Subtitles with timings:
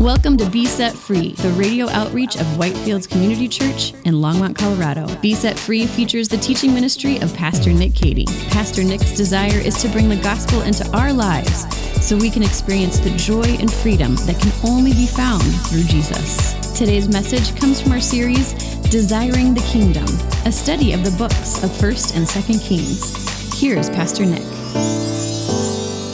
[0.00, 5.12] Welcome to Be Set Free, the radio outreach of Whitefields Community Church in Longmont, Colorado.
[5.16, 8.24] Be Set Free features the teaching ministry of Pastor Nick Cady.
[8.50, 11.66] Pastor Nick's desire is to bring the gospel into our lives
[12.00, 16.54] so we can experience the joy and freedom that can only be found through Jesus.
[16.78, 18.52] Today's message comes from our series,
[18.90, 20.06] Desiring the Kingdom,
[20.46, 23.60] a study of the books of 1st and 2nd Kings.
[23.60, 24.44] Here's Pastor Nick.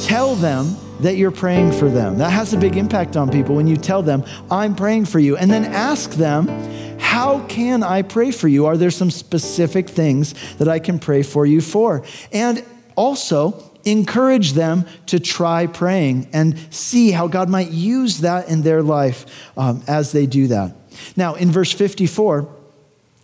[0.09, 2.19] Tell them that you're praying for them.
[2.19, 5.37] That has a big impact on people when you tell them, I'm praying for you.
[5.37, 6.49] And then ask them,
[6.99, 8.67] How can I pray for you?
[8.67, 12.05] Are there some specific things that I can pray for you for?
[12.33, 12.65] And
[12.97, 18.83] also, encourage them to try praying and see how God might use that in their
[18.83, 20.75] life um, as they do that.
[21.17, 22.49] Now, in verse 54,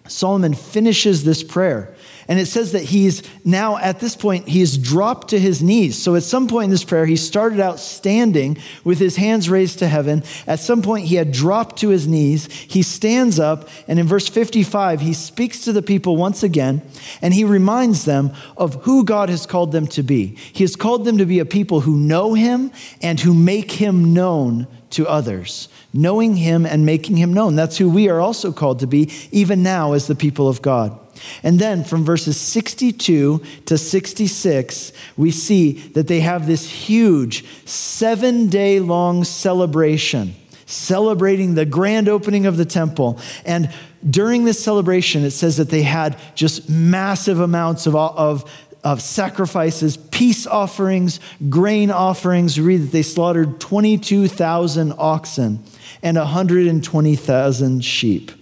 [0.07, 1.95] Solomon finishes this prayer.
[2.31, 6.01] And it says that he's now at this point, he he's dropped to his knees.
[6.01, 9.79] So at some point in this prayer, he started out standing with his hands raised
[9.79, 10.23] to heaven.
[10.47, 12.47] At some point, he had dropped to his knees.
[12.53, 16.83] He stands up, and in verse 55, he speaks to the people once again,
[17.23, 20.37] and he reminds them of who God has called them to be.
[20.53, 22.71] He has called them to be a people who know him
[23.01, 27.57] and who make him known to others knowing him and making him known.
[27.57, 30.97] That's who we are also called to be, even now as the people of God.
[31.43, 38.49] And then from verses 62 to 66, we see that they have this huge seven
[38.49, 40.35] day long celebration,
[40.67, 43.19] celebrating the grand opening of the temple.
[43.45, 43.73] And
[44.09, 48.51] during this celebration, it says that they had just massive amounts of, of,
[48.83, 52.59] of sacrifices, peace offerings, grain offerings.
[52.59, 55.63] We read that they slaughtered 22,000 oxen
[56.03, 58.33] and 120,000 sheep.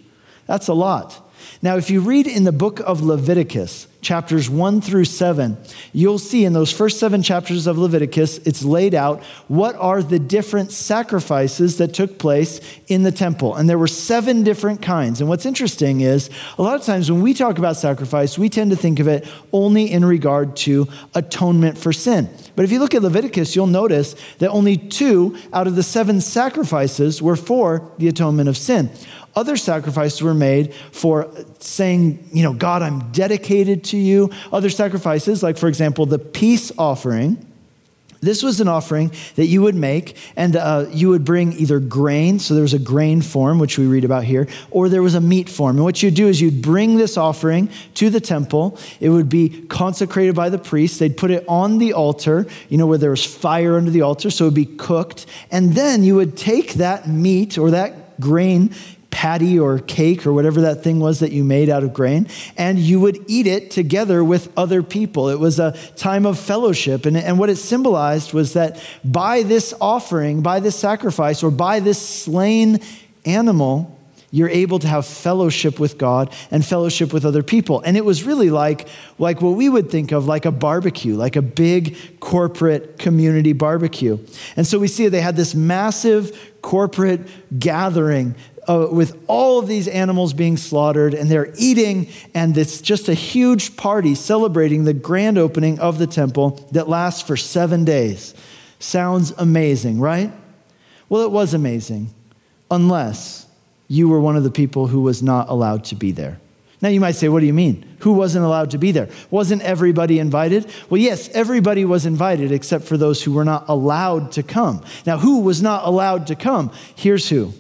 [0.47, 1.28] That's a lot.
[1.61, 5.57] Now, if you read in the book of Leviticus, chapters 1 through 7,
[5.93, 10.21] you'll see in those first seven chapters of Leviticus, it's laid out what are the
[10.21, 13.57] different sacrifices that took place in the temple.
[13.57, 15.21] And there were seven different kinds.
[15.21, 18.71] And what's interesting is a lot of times when we talk about sacrifice, we tend
[18.71, 22.29] to think of it only in regard to atonement for sin.
[22.55, 26.21] But if you look at Leviticus, you'll notice that only two out of the seven
[26.21, 28.91] sacrifices were for the atonement of sin.
[29.39, 34.31] Other sacrifices were made for saying, you know, God, I'm dedicated to you.
[34.53, 37.47] Other sacrifices, like, for example, the peace offering.
[38.21, 42.41] This was an offering that you would make, and uh, you would bring either grain,
[42.41, 45.21] so there was a grain form, which we read about here, or there was a
[45.21, 45.77] meat form.
[45.77, 48.77] And what you'd do is you'd bring this offering to the temple.
[48.99, 50.99] It would be consecrated by the priest.
[50.99, 54.33] They'd put it on the altar, you know, where there was fire under the altar,
[54.33, 55.27] so it would be cooked.
[55.53, 58.75] And then you would take that meat or that grain
[59.11, 62.79] patty or cake or whatever that thing was that you made out of grain, and
[62.79, 65.29] you would eat it together with other people.
[65.29, 67.07] It was a time of fellowship.
[67.07, 71.81] And, and what it symbolized was that by this offering, by this sacrifice, or by
[71.81, 72.81] this slain
[73.25, 73.99] animal,
[74.31, 77.81] you're able to have fellowship with God and fellowship with other people.
[77.81, 78.87] And it was really like,
[79.19, 84.19] like what we would think of like a barbecue, like a big corporate community barbecue.
[84.55, 87.27] And so we see they had this massive corporate
[87.59, 88.35] gathering
[88.69, 93.15] uh, with all of these animals being slaughtered, and they're eating, and it's just a
[93.15, 98.35] huge party celebrating the grand opening of the temple that lasts for seven days.
[98.79, 100.31] Sounds amazing, right?
[101.09, 102.11] Well, it was amazing,
[102.71, 103.47] unless
[103.89, 106.39] you were one of the people who was not allowed to be there.
[106.81, 107.85] Now, you might say, what do you mean?
[108.01, 109.09] Who wasn't allowed to be there?
[109.31, 110.71] Wasn't everybody invited?
[110.89, 114.85] Well, yes, everybody was invited except for those who were not allowed to come.
[115.05, 116.71] Now, who was not allowed to come?
[116.95, 117.53] Here's who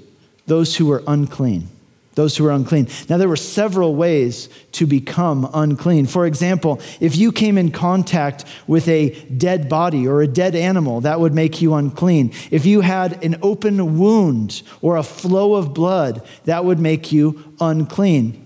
[0.49, 1.69] those who were unclean.
[2.15, 2.89] Those who were unclean.
[3.09, 6.07] Now, there were several ways to become unclean.
[6.07, 11.03] For example, if you came in contact with a dead body or a dead animal,
[11.03, 12.33] that would make you unclean.
[12.51, 17.55] If you had an open wound or a flow of blood, that would make you
[17.61, 18.45] unclean.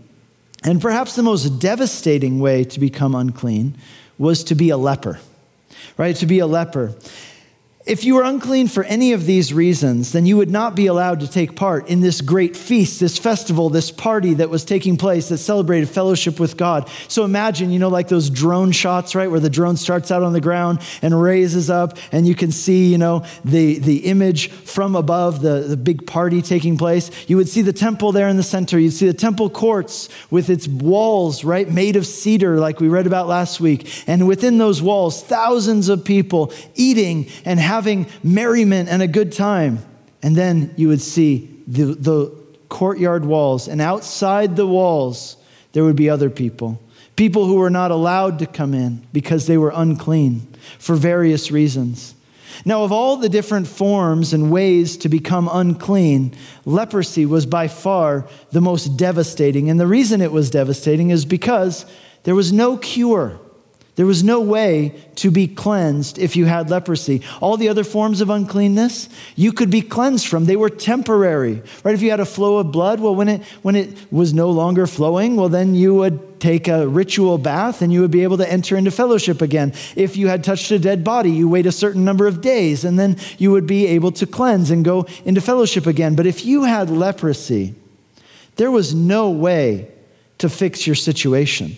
[0.63, 3.79] And perhaps the most devastating way to become unclean
[4.19, 5.19] was to be a leper,
[5.97, 6.15] right?
[6.17, 6.95] To be a leper.
[7.85, 11.19] If you were unclean for any of these reasons, then you would not be allowed
[11.19, 15.31] to take part in this great feast, this festival, this party that was taking place
[15.31, 16.89] that celebrated fellowship with God.
[17.09, 20.33] So imagine, you know, like those drone shots, right, where the drone starts out on
[20.33, 24.95] the ground and raises up, and you can see, you know, the, the image from
[24.95, 27.11] above, the, the big party taking place.
[27.29, 28.79] You would see the temple there in the center.
[28.79, 33.09] You'd see the temple courts with its walls, right, made of cedar, like we read
[33.09, 33.93] about last week.
[34.07, 37.72] And within those walls, thousands of people eating and having
[38.23, 39.79] merriment and a good time.
[40.23, 45.37] And then you would see the, the courtyard walls, and outside the walls,
[45.73, 46.81] there would be other people.
[47.17, 50.47] People who were not allowed to come in because they were unclean
[50.79, 52.15] for various reasons.
[52.65, 56.35] Now, of all the different forms and ways to become unclean,
[56.65, 59.69] leprosy was by far the most devastating.
[59.69, 61.85] And the reason it was devastating is because
[62.25, 63.39] there was no cure.
[63.95, 67.21] There was no way to be cleansed if you had leprosy.
[67.43, 70.47] All the other forms of uncleanness, you could be cleansed from.
[70.47, 71.95] They were temporary, right?
[71.95, 74.87] If you had a flow of blood, well, when it, when it was no longer
[74.87, 78.51] flowing, well, then you would take a ritual bath and you would be able to
[78.51, 79.75] enter into fellowship again.
[79.95, 82.99] If you had touched a dead body, you wait a certain number of days and
[82.99, 86.17] then you would be able to cleanse and go into fellowship again.
[86.17, 87.75] But if you had leprosy,
[88.57, 89.91] there was no way
[90.39, 91.77] to fix your situation.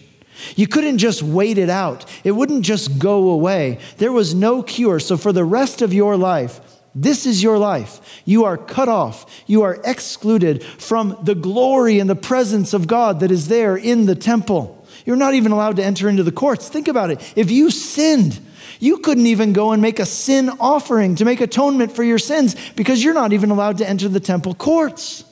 [0.56, 3.78] You couldn't just wait it out, it wouldn't just go away.
[3.98, 5.00] There was no cure.
[5.00, 6.60] So, for the rest of your life,
[6.94, 8.22] this is your life.
[8.24, 9.42] You are cut off.
[9.46, 14.06] You are excluded from the glory and the presence of God that is there in
[14.06, 14.86] the temple.
[15.04, 16.68] You're not even allowed to enter into the courts.
[16.68, 17.32] Think about it.
[17.36, 18.38] If you sinned,
[18.78, 22.54] you couldn't even go and make a sin offering to make atonement for your sins
[22.76, 25.24] because you're not even allowed to enter the temple courts.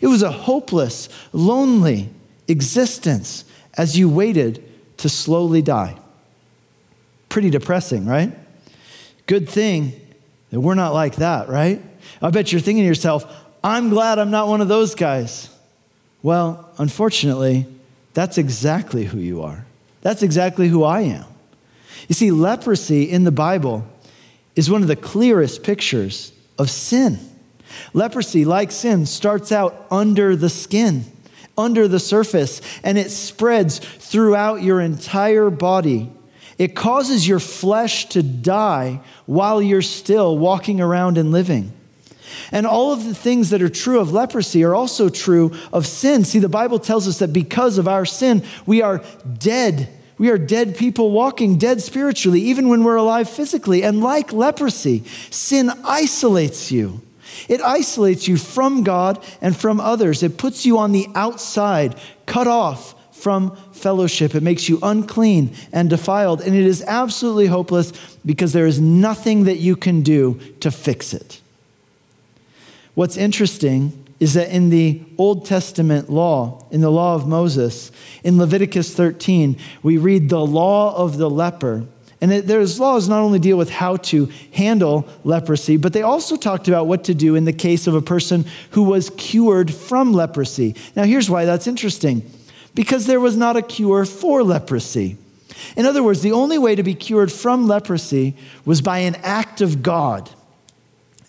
[0.00, 2.08] It was a hopeless, lonely
[2.46, 3.44] existence
[3.78, 4.62] as you waited
[4.98, 5.96] to slowly die.
[7.28, 8.32] Pretty depressing, right?
[9.26, 9.92] Good thing
[10.50, 11.82] that we're not like that, right?
[12.20, 13.24] I bet you're thinking to yourself,
[13.62, 15.48] I'm glad I'm not one of those guys.
[16.22, 17.66] Well, unfortunately,
[18.14, 19.64] that's exactly who you are.
[20.00, 21.24] That's exactly who I am.
[22.08, 23.86] You see, leprosy in the Bible
[24.56, 27.18] is one of the clearest pictures of sin.
[27.92, 31.04] Leprosy, like sin, starts out under the skin
[31.58, 36.10] under the surface and it spreads throughout your entire body.
[36.56, 41.72] It causes your flesh to die while you're still walking around and living.
[42.50, 46.24] And all of the things that are true of leprosy are also true of sin.
[46.24, 49.02] See, the Bible tells us that because of our sin, we are
[49.38, 49.88] dead.
[50.18, 53.82] We are dead people walking, dead spiritually, even when we're alive physically.
[53.82, 57.02] And like leprosy, sin isolates you.
[57.48, 60.22] It isolates you from God and from others.
[60.22, 61.94] It puts you on the outside,
[62.26, 64.34] cut off from fellowship.
[64.34, 66.40] It makes you unclean and defiled.
[66.40, 67.92] And it is absolutely hopeless
[68.24, 71.40] because there is nothing that you can do to fix it.
[72.94, 77.92] What's interesting is that in the Old Testament law, in the law of Moses,
[78.24, 81.86] in Leviticus 13, we read the law of the leper.
[82.20, 86.66] And there's laws not only deal with how to handle leprosy, but they also talked
[86.66, 90.74] about what to do in the case of a person who was cured from leprosy.
[90.96, 92.28] Now, here's why that's interesting
[92.74, 95.16] because there was not a cure for leprosy.
[95.76, 99.60] In other words, the only way to be cured from leprosy was by an act
[99.60, 100.30] of God.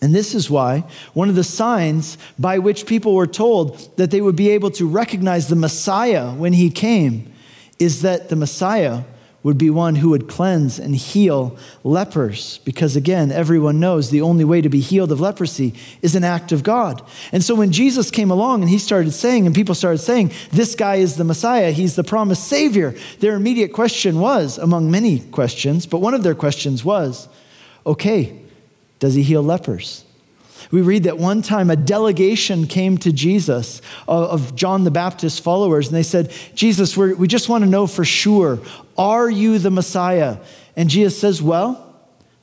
[0.02, 4.20] And this is why one of the signs by which people were told that they
[4.20, 7.32] would be able to recognize the Messiah when he came
[7.78, 9.02] is that the Messiah
[9.42, 12.58] would be one who would cleanse and heal lepers.
[12.58, 16.52] Because again, everyone knows the only way to be healed of leprosy is an act
[16.52, 17.02] of God.
[17.32, 20.74] And so when Jesus came along and he started saying, and people started saying, this
[20.74, 25.86] guy is the Messiah, he's the promised Savior, their immediate question was, among many questions,
[25.86, 27.28] but one of their questions was,
[27.86, 28.38] okay,
[28.98, 30.04] does he heal lepers?
[30.70, 35.88] We read that one time a delegation came to Jesus of John the Baptist followers,
[35.88, 38.58] and they said, Jesus, we just want to know for sure,
[38.96, 40.38] are you the Messiah?
[40.76, 41.94] And Jesus says, Well,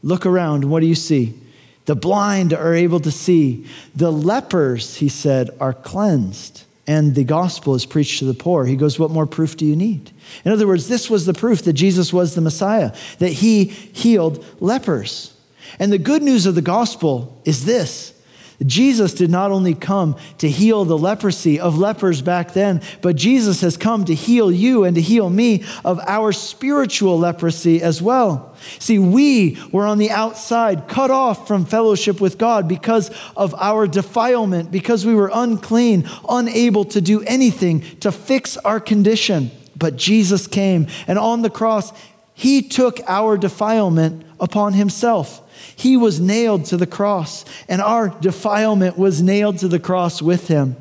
[0.03, 0.65] look around.
[0.65, 1.39] What do you see?
[1.85, 3.65] The blind are able to see.
[3.95, 6.63] The lepers, he said, are cleansed.
[6.85, 8.65] And the gospel is preached to the poor.
[8.65, 10.11] He goes, What more proof do you need?
[10.45, 14.43] In other words, this was the proof that Jesus was the Messiah, that he healed
[14.59, 15.33] lepers.
[15.79, 18.13] And the good news of the gospel is this
[18.65, 23.61] Jesus did not only come to heal the leprosy of lepers back then, but Jesus
[23.61, 28.55] has come to heal you and to heal me of our spiritual leprosy as well.
[28.79, 33.85] See, we were on the outside, cut off from fellowship with God because of our
[33.85, 39.51] defilement, because we were unclean, unable to do anything to fix our condition.
[39.75, 41.93] But Jesus came, and on the cross,
[42.37, 45.41] He took our defilement upon Himself.
[45.75, 50.47] He was nailed to the cross, and our defilement was nailed to the cross with
[50.47, 50.75] him.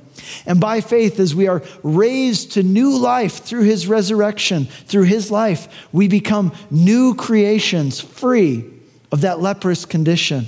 [0.45, 5.31] And by faith, as we are raised to new life through his resurrection, through his
[5.31, 8.67] life, we become new creations, free
[9.11, 10.47] of that leprous condition.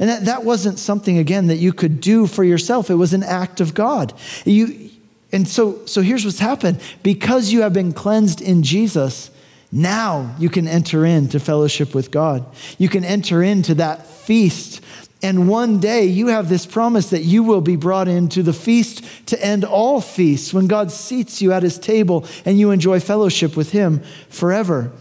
[0.00, 2.90] And that, that wasn't something, again, that you could do for yourself.
[2.90, 4.12] It was an act of God.
[4.44, 4.90] You,
[5.30, 6.80] and so, so here's what's happened.
[7.04, 9.30] Because you have been cleansed in Jesus,
[9.76, 12.46] now you can enter into fellowship with God.
[12.78, 14.80] You can enter into that feast.
[15.20, 19.02] And one day you have this promise that you will be brought into the feast
[19.26, 23.56] to end all feasts when God seats you at his table and you enjoy fellowship
[23.56, 24.92] with him forever.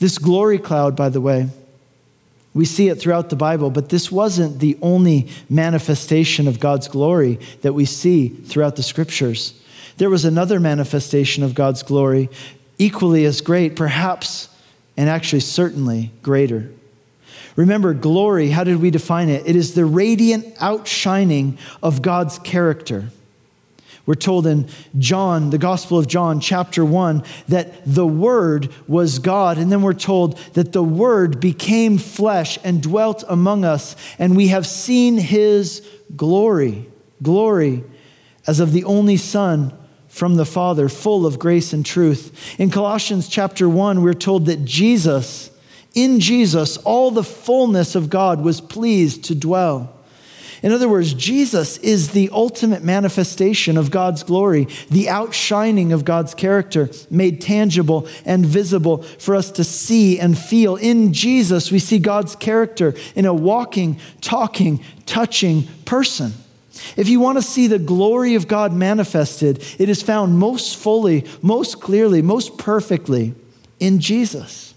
[0.00, 1.48] This glory cloud, by the way,
[2.54, 7.38] We see it throughout the Bible, but this wasn't the only manifestation of God's glory
[7.62, 9.54] that we see throughout the scriptures.
[9.98, 12.30] There was another manifestation of God's glory,
[12.78, 14.48] equally as great, perhaps,
[14.96, 16.70] and actually certainly greater.
[17.56, 19.46] Remember, glory, how did we define it?
[19.46, 23.10] It is the radiant outshining of God's character.
[24.06, 24.68] We're told in
[24.98, 29.58] John, the Gospel of John, chapter 1, that the Word was God.
[29.58, 34.48] And then we're told that the Word became flesh and dwelt among us, and we
[34.48, 36.88] have seen His glory.
[37.22, 37.84] Glory
[38.46, 39.76] as of the only Son
[40.18, 42.58] from the Father, full of grace and truth.
[42.58, 45.50] In Colossians chapter 1, we're told that Jesus,
[45.94, 49.94] in Jesus, all the fullness of God was pleased to dwell.
[50.60, 56.34] In other words, Jesus is the ultimate manifestation of God's glory, the outshining of God's
[56.34, 60.74] character, made tangible and visible for us to see and feel.
[60.74, 66.32] In Jesus, we see God's character in a walking, talking, touching person.
[66.96, 71.24] If you want to see the glory of God manifested, it is found most fully,
[71.42, 73.34] most clearly, most perfectly
[73.80, 74.74] in Jesus.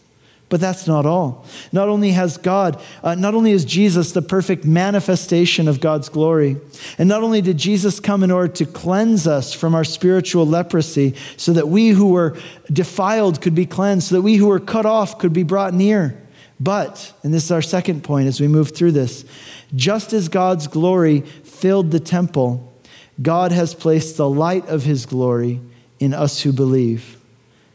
[0.50, 1.46] But that's not all.
[1.72, 6.58] Not only has God, uh, not only is Jesus the perfect manifestation of God's glory,
[6.98, 11.16] and not only did Jesus come in order to cleanse us from our spiritual leprosy
[11.38, 12.38] so that we who were
[12.72, 16.22] defiled could be cleansed, so that we who were cut off could be brought near,
[16.62, 19.26] but, and this is our second point as we move through this,
[19.74, 21.24] just as God's glory
[21.62, 22.74] filled the temple,
[23.22, 25.62] God has placed the light of his glory
[26.00, 27.18] in us who believe.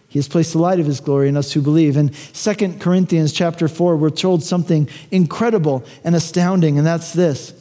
[0.08, 1.96] He has placed the light of his glory in us who believe.
[1.96, 7.52] In 2 Corinthians chapter 4, we're told something incredible and astounding, and that's this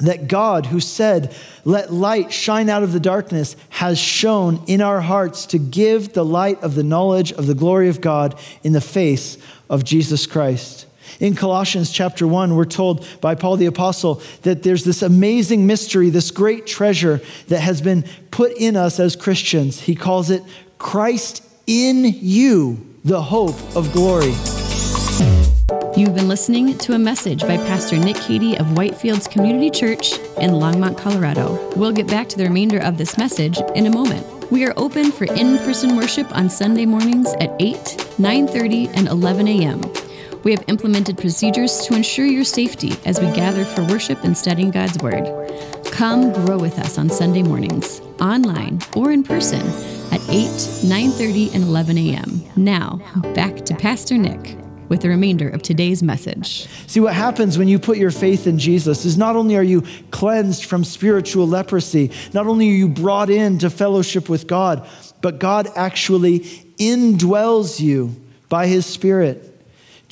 [0.00, 1.34] that God, who said,
[1.64, 6.24] Let light shine out of the darkness, has shone in our hearts to give the
[6.24, 9.38] light of the knowledge of the glory of God in the face
[9.70, 10.86] of Jesus Christ.
[11.20, 16.10] In Colossians chapter 1, we're told by Paul the Apostle that there's this amazing mystery,
[16.10, 19.80] this great treasure that has been put in us as Christians.
[19.80, 20.42] He calls it
[20.78, 24.34] Christ in you the hope of glory.
[25.96, 30.50] You've been listening to a message by Pastor Nick Cady of Whitefields Community Church in
[30.50, 31.70] Longmont, Colorado.
[31.76, 34.26] We'll get back to the remainder of this message in a moment.
[34.50, 37.76] We are open for in-person worship on Sunday mornings at 8,
[38.18, 39.80] 9:30, and 11 a.m.
[40.44, 44.70] We have implemented procedures to ensure your safety as we gather for worship and studying
[44.70, 45.26] God's Word.
[45.86, 49.66] Come grow with us on Sunday mornings, online or in person
[50.12, 50.50] at 8,
[50.84, 52.42] 9:30, and 11 a.m.
[52.56, 53.00] Now,
[53.34, 54.58] back to Pastor Nick
[54.90, 56.68] with the remainder of today's message.
[56.88, 59.82] See, what happens when you put your faith in Jesus is not only are you
[60.10, 64.86] cleansed from spiritual leprosy, not only are you brought into fellowship with God,
[65.22, 66.40] but God actually
[66.76, 68.14] indwells you
[68.50, 69.52] by his Spirit.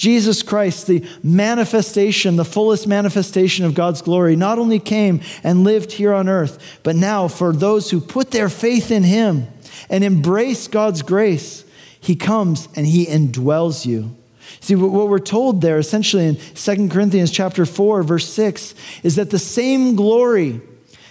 [0.02, 5.92] Jesus Christ, the manifestation, the fullest manifestation of God's glory, not only came and lived
[5.92, 9.47] here on earth, but now for those who put their faith in him
[9.88, 11.64] and embrace God's grace,
[12.00, 14.16] he comes and he indwells you.
[14.59, 19.30] See, what we're told there essentially in 2 Corinthians chapter 4, verse 6, is that
[19.30, 20.61] the same glory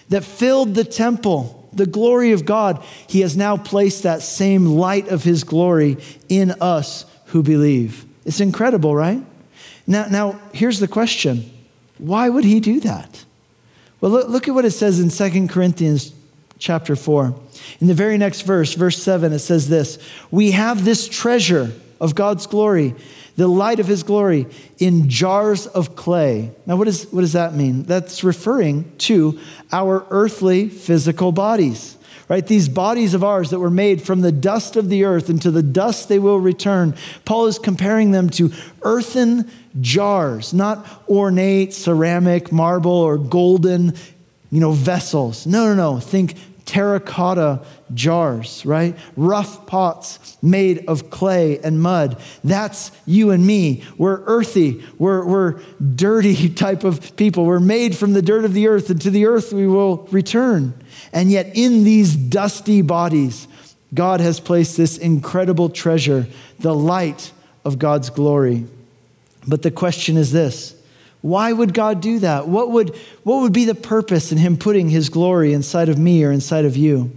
[0.10, 5.07] that filled the temple, the glory of God, he has now placed that same light
[5.07, 5.95] of his glory
[6.27, 8.05] in us who believe.
[8.25, 9.24] It's incredible, right?
[9.88, 11.50] Now, now here's the question
[11.98, 13.25] why would he do that?
[14.00, 16.13] Well, look, look at what it says in 2 Corinthians
[16.58, 17.36] chapter 4.
[17.80, 20.00] In the very next verse, verse 7, it says this
[20.32, 22.96] We have this treasure of God's glory,
[23.36, 24.48] the light of his glory,
[24.80, 26.51] in jars of clay.
[26.66, 27.84] Now, what, is, what does that mean?
[27.84, 29.40] That's referring to
[29.72, 31.98] our earthly physical bodies
[32.32, 32.48] right?
[32.48, 35.52] These bodies of ours that were made from the dust of the earth, and to
[35.52, 36.96] the dust they will return.
[37.26, 43.96] Paul is comparing them to earthen jars, not ornate ceramic, marble, or golden,
[44.50, 45.46] you know, vessels.
[45.46, 46.00] No, no, no.
[46.00, 47.62] Think terracotta
[47.94, 48.98] jars, right?
[49.15, 52.20] Rough pots made of clay and mud.
[52.44, 53.84] That's you and me.
[53.98, 55.62] We're earthy, we're, we're
[55.96, 57.46] dirty type of people.
[57.46, 60.74] We're made from the dirt of the earth, and to the earth we will return.
[61.13, 63.48] And yet, in these dusty bodies,
[63.94, 66.27] God has placed this incredible treasure,
[66.60, 67.32] the light
[67.65, 68.65] of God's glory.
[69.48, 70.75] But the question is this
[71.22, 72.48] why would God do that?
[72.48, 76.24] What would, what would be the purpose in Him putting His glory inside of me
[76.24, 77.12] or inside of you?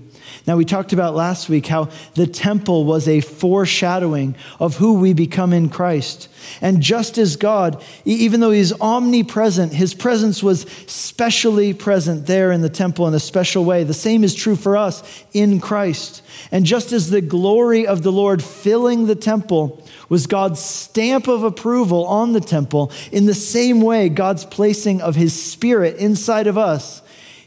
[0.46, 5.12] Now, we talked about last week how the temple was a foreshadowing of who we
[5.12, 6.28] become in Christ.
[6.60, 12.60] And just as God, even though He's omnipresent, His presence was specially present there in
[12.60, 13.84] the temple in a special way.
[13.84, 16.22] The same is true for us in Christ.
[16.52, 21.42] And just as the glory of the Lord filling the temple was God's stamp of
[21.42, 26.58] approval on the temple, in the same way, God's placing of His Spirit inside of
[26.58, 27.00] us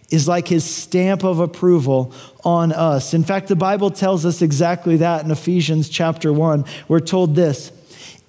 [0.10, 3.14] is like his stamp of approval on us.
[3.14, 6.64] In fact, the Bible tells us exactly that in Ephesians chapter 1.
[6.88, 7.72] We're told this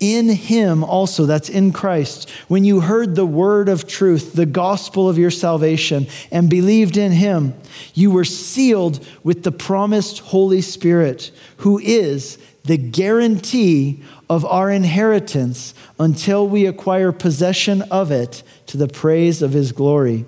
[0.00, 5.08] In him also, that's in Christ, when you heard the word of truth, the gospel
[5.08, 7.54] of your salvation, and believed in him,
[7.94, 15.74] you were sealed with the promised Holy Spirit, who is the guarantee of our inheritance
[15.98, 20.26] until we acquire possession of it to the praise of his glory.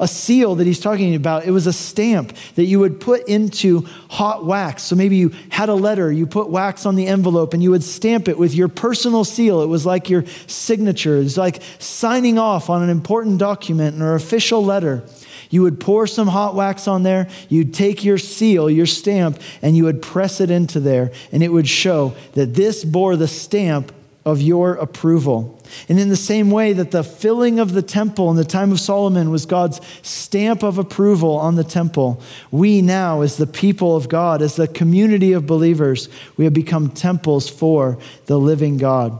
[0.00, 3.86] A seal that he's talking about, it was a stamp that you would put into
[4.08, 4.84] hot wax.
[4.84, 7.82] So maybe you had a letter, you put wax on the envelope, and you would
[7.82, 9.62] stamp it with your personal seal.
[9.62, 11.18] It was like your signature.
[11.18, 15.04] It's like signing off on an important document or official letter.
[15.50, 19.76] You would pour some hot wax on there, you'd take your seal, your stamp, and
[19.76, 23.92] you would press it into there, and it would show that this bore the stamp
[24.24, 25.57] of your approval.
[25.88, 28.80] And in the same way that the filling of the temple in the time of
[28.80, 32.20] Solomon was God's stamp of approval on the temple,
[32.50, 36.90] we now, as the people of God, as the community of believers, we have become
[36.90, 39.18] temples for the living God.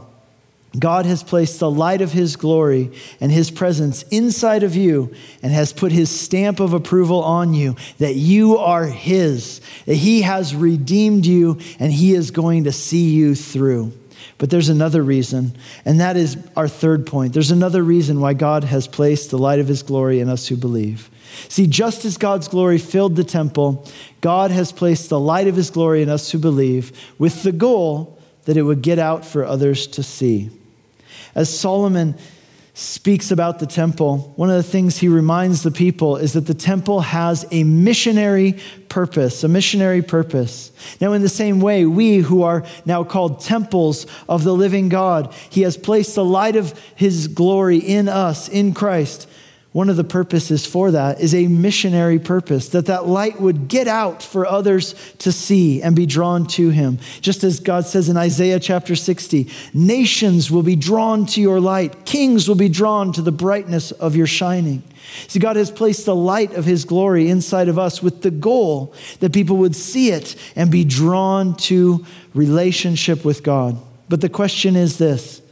[0.77, 5.51] God has placed the light of His glory and His presence inside of you and
[5.51, 10.55] has put His stamp of approval on you that you are His, that He has
[10.55, 13.93] redeemed you and He is going to see you through.
[14.37, 17.33] But there's another reason, and that is our third point.
[17.33, 20.55] There's another reason why God has placed the light of his glory in us who
[20.55, 21.09] believe.
[21.47, 23.85] See, just as God's glory filled the temple,
[24.21, 28.19] God has placed the light of his glory in us who believe with the goal
[28.45, 30.49] that it would get out for others to see.
[31.35, 32.15] As Solomon
[32.79, 36.53] speaks about the temple, one of the things he reminds the people is that the
[36.53, 38.55] temple has a missionary
[38.87, 40.71] purpose, a missionary purpose.
[41.01, 45.33] Now, in the same way, we who are now called temples of the living God,
[45.49, 49.27] he has placed the light of his glory in us, in Christ.
[49.71, 53.87] One of the purposes for that is a missionary purpose, that that light would get
[53.87, 56.97] out for others to see and be drawn to him.
[57.21, 62.03] Just as God says in Isaiah chapter 60, nations will be drawn to your light,
[62.03, 64.81] kings will be drawn to the brightness of your shining.
[65.27, 68.95] See, God has placed the light of his glory inside of us with the goal
[69.19, 73.77] that people would see it and be drawn to relationship with God.
[74.07, 75.43] But the question is this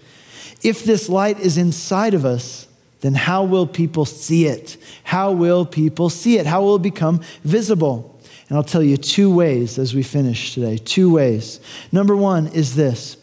[0.63, 2.66] if this light is inside of us,
[3.01, 4.77] then how will people see it?
[5.03, 6.45] How will people see it?
[6.45, 8.19] How will it become visible?
[8.49, 10.77] And I'll tell you two ways as we finish today.
[10.77, 11.59] Two ways.
[11.91, 13.17] Number one is this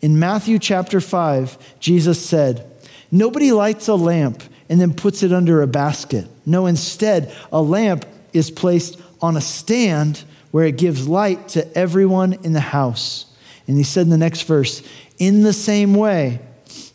[0.00, 2.64] In Matthew chapter 5, Jesus said,
[3.10, 6.26] Nobody lights a lamp and then puts it under a basket.
[6.46, 12.34] No, instead, a lamp is placed on a stand where it gives light to everyone
[12.44, 13.26] in the house.
[13.66, 14.82] And he said in the next verse,
[15.18, 16.40] In the same way,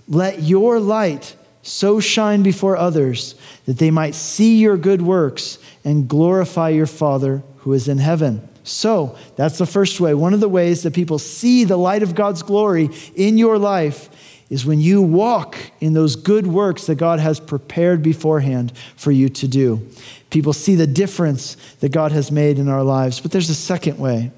[0.08, 6.08] let your light so shine before others that they might see your good works and
[6.08, 8.48] glorify your Father who is in heaven.
[8.66, 10.14] So, that's the first way.
[10.14, 14.10] One of the ways that people see the light of God's glory in your life
[14.50, 19.28] is when you walk in those good works that God has prepared beforehand for you
[19.30, 19.86] to do.
[20.30, 23.20] People see the difference that God has made in our lives.
[23.20, 24.32] But there's a second way,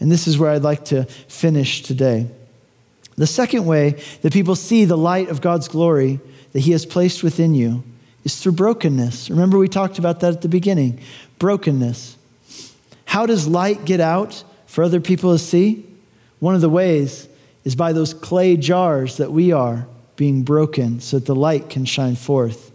[0.00, 2.28] and this is where I'd like to finish today.
[3.16, 6.20] The second way that people see the light of God's glory
[6.52, 7.84] that He has placed within you
[8.24, 9.30] is through brokenness.
[9.30, 11.00] Remember, we talked about that at the beginning
[11.38, 12.16] brokenness.
[13.04, 15.86] How does light get out for other people to see?
[16.40, 17.28] One of the ways
[17.64, 21.84] is by those clay jars that we are being broken so that the light can
[21.84, 22.70] shine forth.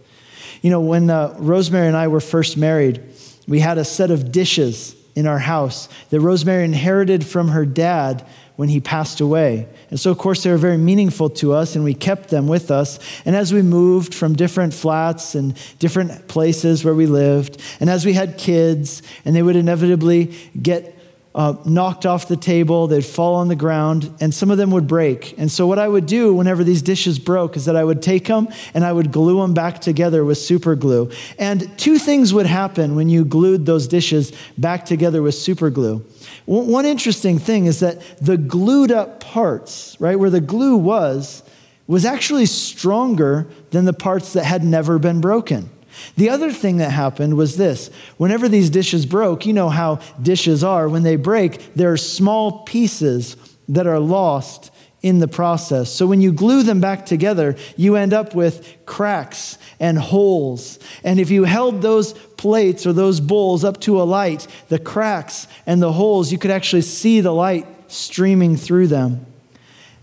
[0.62, 3.02] You know, when uh, Rosemary and I were first married,
[3.46, 8.26] we had a set of dishes in our house that Rosemary inherited from her dad
[8.56, 9.66] when he passed away.
[9.90, 12.70] And so, of course, they were very meaningful to us, and we kept them with
[12.70, 13.00] us.
[13.24, 18.06] And as we moved from different flats and different places where we lived, and as
[18.06, 20.96] we had kids, and they would inevitably get
[21.34, 24.86] uh, knocked off the table, they'd fall on the ground, and some of them would
[24.86, 25.36] break.
[25.36, 28.26] And so, what I would do whenever these dishes broke is that I would take
[28.26, 31.10] them and I would glue them back together with super glue.
[31.38, 36.04] And two things would happen when you glued those dishes back together with super glue.
[36.46, 41.42] One interesting thing is that the glued up parts, right, where the glue was,
[41.86, 45.70] was actually stronger than the parts that had never been broken.
[46.16, 50.62] The other thing that happened was this whenever these dishes broke, you know how dishes
[50.62, 53.36] are, when they break, there are small pieces
[53.68, 54.70] that are lost
[55.04, 55.92] in the process.
[55.92, 60.78] So when you glue them back together, you end up with cracks and holes.
[61.04, 65.46] And if you held those plates or those bowls up to a light, the cracks
[65.66, 69.26] and the holes, you could actually see the light streaming through them.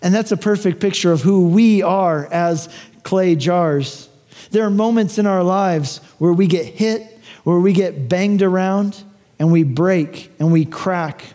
[0.03, 2.69] And that's a perfect picture of who we are as
[3.01, 4.07] clay jars.
[4.51, 9.01] There are moments in our lives where we get hit, where we get banged around,
[9.39, 11.33] and we break and we crack.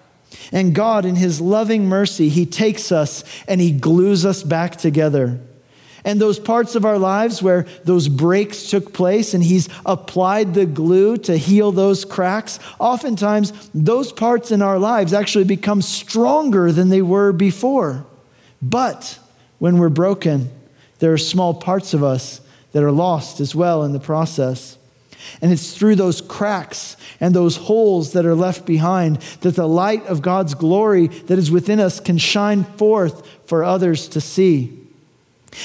[0.52, 5.40] And God, in His loving mercy, He takes us and He glues us back together.
[6.04, 10.66] And those parts of our lives where those breaks took place and He's applied the
[10.66, 16.90] glue to heal those cracks, oftentimes those parts in our lives actually become stronger than
[16.90, 18.06] they were before.
[18.62, 19.18] But
[19.58, 20.50] when we're broken,
[21.00, 22.40] there are small parts of us
[22.76, 24.76] that are lost as well in the process.
[25.40, 30.04] And it's through those cracks and those holes that are left behind that the light
[30.04, 34.78] of God's glory that is within us can shine forth for others to see.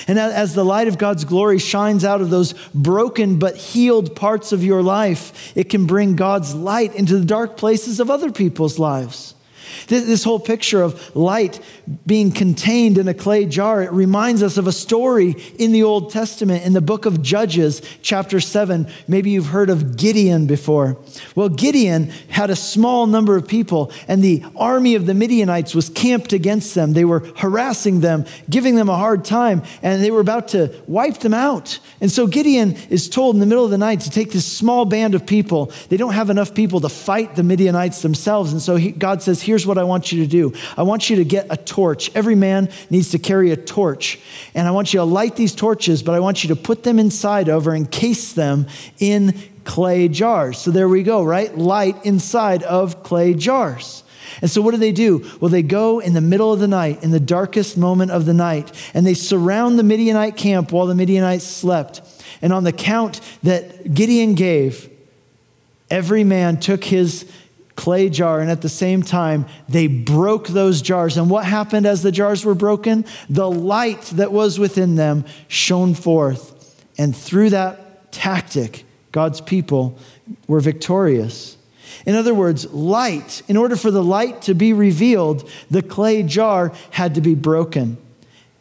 [0.08, 4.54] And as the light of God's glory shines out of those broken but healed parts
[4.54, 8.80] of your life, it can bring God's light into the dark places of other people's
[8.80, 9.36] lives.
[9.88, 11.60] This whole picture of light
[12.06, 16.12] being contained in a clay jar, it reminds us of a story in the Old
[16.12, 18.88] Testament in the book of Judges, chapter 7.
[19.08, 20.98] Maybe you've heard of Gideon before.
[21.36, 25.90] Well, Gideon had a small number of people, and the army of the Midianites was
[25.90, 26.94] camped against them.
[26.94, 31.20] They were harassing them, giving them a hard time, and they were about to wipe
[31.20, 31.80] them out.
[32.00, 34.86] And so Gideon is told in the middle of the night to take this small
[34.86, 35.72] band of people.
[35.90, 38.52] They don't have enough people to fight the Midianites themselves.
[38.52, 41.18] And so he, God says, Here's what I want you to do I want you
[41.18, 42.10] to get a torch.
[42.16, 44.20] Every man needs to carry a torch.
[44.56, 46.98] And I want you to light these torches, but I want you to put them
[46.98, 48.66] inside of or encase them
[48.98, 50.58] in clay jars.
[50.58, 51.56] So there we go, right?
[51.56, 54.02] Light inside of clay jars.
[54.42, 55.30] And so, what do they do?
[55.40, 58.34] Well, they go in the middle of the night, in the darkest moment of the
[58.34, 62.02] night, and they surround the Midianite camp while the Midianites slept.
[62.42, 64.90] And on the count that Gideon gave,
[65.92, 67.32] every man took his
[67.82, 71.18] clay jar, and at the same time, they broke those jars.
[71.18, 73.06] And what happened as the jars were broken?
[73.28, 76.86] The light that was within them shone forth.
[77.00, 79.98] And through that tactic, God's people
[80.46, 81.58] were victorious.
[82.06, 86.74] In other words, light, in order for the light to be revealed, the clay jar
[86.92, 87.98] had to be broken.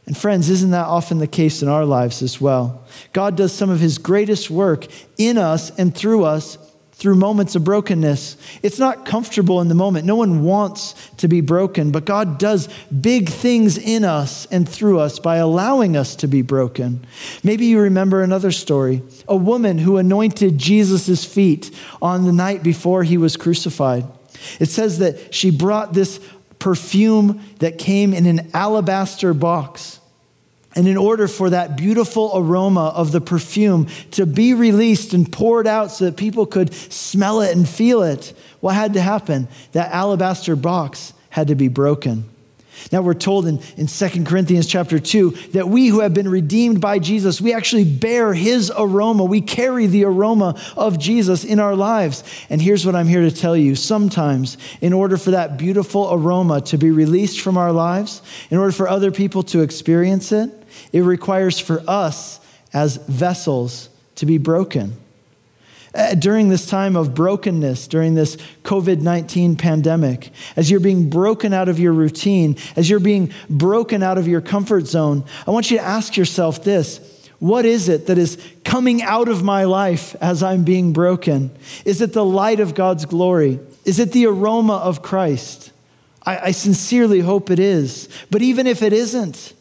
[0.07, 2.85] And friends, isn't that often the case in our lives as well?
[3.13, 4.87] God does some of his greatest work
[5.19, 6.57] in us and through us
[7.01, 8.37] through moments of brokenness.
[8.63, 10.05] It's not comfortable in the moment.
[10.05, 15.01] No one wants to be broken, but God does big things in us and through
[15.01, 17.07] us by allowing us to be broken.
[17.43, 23.03] Maybe you remember another story a woman who anointed Jesus' feet on the night before
[23.03, 24.05] he was crucified.
[24.59, 26.21] It says that she brought this
[26.59, 30.00] perfume that came in an alabaster box.
[30.75, 35.67] And in order for that beautiful aroma of the perfume to be released and poured
[35.67, 39.49] out so that people could smell it and feel it, what had to happen?
[39.73, 42.29] That alabaster box had to be broken.
[42.93, 46.81] Now we're told in, in 2 Corinthians chapter 2 that we who have been redeemed
[46.81, 49.25] by Jesus, we actually bear his aroma.
[49.25, 52.25] We carry the aroma of Jesus in our lives.
[52.49, 53.75] And here's what I'm here to tell you.
[53.75, 58.73] Sometimes, in order for that beautiful aroma to be released from our lives, in order
[58.73, 60.51] for other people to experience it,
[60.93, 62.40] it requires for us
[62.73, 64.97] as vessels to be broken.
[65.92, 71.53] Uh, during this time of brokenness, during this COVID 19 pandemic, as you're being broken
[71.53, 75.70] out of your routine, as you're being broken out of your comfort zone, I want
[75.70, 77.00] you to ask yourself this
[77.40, 81.50] What is it that is coming out of my life as I'm being broken?
[81.85, 83.59] Is it the light of God's glory?
[83.85, 85.72] Is it the aroma of Christ?
[86.22, 88.09] I, I sincerely hope it is.
[88.31, 89.55] But even if it isn't,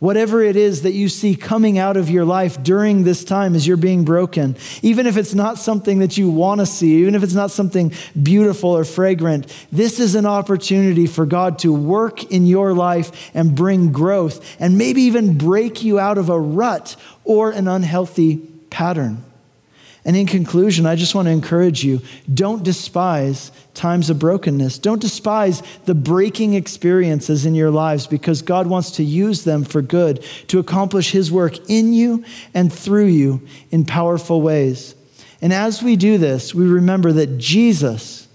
[0.00, 3.66] Whatever it is that you see coming out of your life during this time as
[3.66, 7.24] you're being broken, even if it's not something that you want to see, even if
[7.24, 12.46] it's not something beautiful or fragrant, this is an opportunity for God to work in
[12.46, 17.50] your life and bring growth and maybe even break you out of a rut or
[17.50, 18.36] an unhealthy
[18.70, 19.24] pattern.
[20.04, 22.00] And in conclusion, I just want to encourage you
[22.32, 24.78] don't despise times of brokenness.
[24.78, 29.82] Don't despise the breaking experiences in your lives because God wants to use them for
[29.82, 34.94] good to accomplish His work in you and through you in powerful ways.
[35.42, 38.28] And as we do this, we remember that Jesus,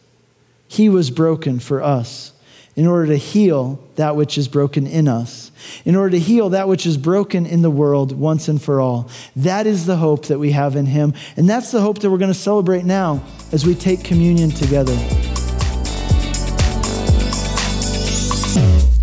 [0.67, 2.32] He was broken for us.
[2.75, 5.51] In order to heal that which is broken in us,
[5.85, 9.09] in order to heal that which is broken in the world once and for all.
[9.35, 11.13] That is the hope that we have in Him.
[11.37, 14.97] And that's the hope that we're going to celebrate now as we take communion together.